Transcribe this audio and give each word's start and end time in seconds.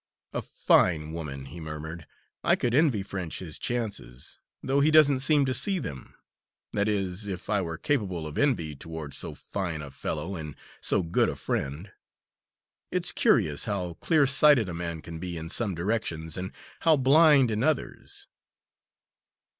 "A 0.33 0.41
fine 0.41 1.11
woman," 1.11 1.45
he 1.45 1.59
murmured, 1.59 2.07
"I 2.43 2.55
could 2.55 2.73
envy 2.73 3.03
French 3.03 3.37
his 3.37 3.59
chances, 3.59 4.39
though 4.63 4.79
he 4.79 4.89
doesn't 4.89 5.19
seem 5.19 5.45
to 5.45 5.53
see 5.53 5.77
them 5.77 6.15
that 6.73 6.87
is, 6.87 7.27
if 7.27 7.51
I 7.51 7.61
were 7.61 7.77
capable 7.77 8.25
of 8.25 8.35
envy 8.35 8.75
toward 8.75 9.13
so 9.13 9.35
fine 9.35 9.83
a 9.83 9.91
fellow 9.91 10.35
and 10.35 10.55
so 10.81 11.03
good 11.03 11.29
a 11.29 11.35
friend. 11.35 11.91
It's 12.89 13.11
curious 13.11 13.65
how 13.65 13.93
clearsighted 13.93 14.67
a 14.67 14.73
man 14.73 15.03
can 15.03 15.19
be 15.19 15.37
in 15.37 15.49
some 15.49 15.75
directions, 15.75 16.35
and 16.35 16.51
how 16.79 16.97
blind 16.97 17.51
in 17.51 17.61
others." 17.63 18.25